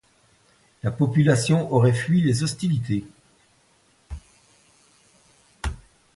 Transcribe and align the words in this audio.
La 0.81 0.89
population 0.89 1.71
aurait 1.71 1.93
fui 1.93 2.21
les 2.21 2.41
hostilités. 2.41 3.05